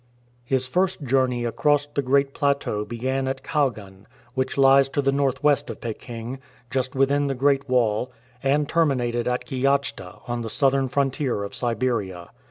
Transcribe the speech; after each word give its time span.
His 0.43 0.65
first 0.67 1.03
journey 1.03 1.45
across 1.45 1.85
the 1.85 2.01
great 2.01 2.33
plateau 2.33 2.83
began 2.83 3.27
at 3.27 3.43
Kal 3.43 3.69
gan, 3.69 4.07
which 4.33 4.57
lies 4.57 4.89
to 4.89 4.99
the 5.03 5.11
north 5.11 5.43
west 5.43 5.69
of 5.69 5.79
Peking, 5.79 6.39
just 6.71 6.95
within 6.95 7.27
the 7.27 7.35
Great 7.35 7.69
Wall, 7.69 8.11
and 8.41 8.67
terminated 8.67 9.27
at 9.27 9.45
Kiachta 9.45 10.23
on 10.27 10.41
the 10.41 10.49
south 10.49 10.73
ern 10.73 10.87
frontier 10.87 11.43
of 11.43 11.53
Siberia. 11.53 12.31